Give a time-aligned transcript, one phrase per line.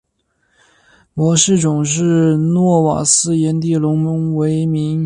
[1.13, 4.99] 模式种是诺瓦斯颜地龙为名。